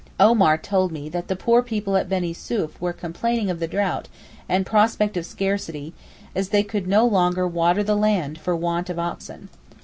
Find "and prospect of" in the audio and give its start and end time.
4.49-5.27